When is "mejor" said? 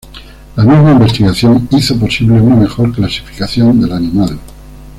2.55-2.91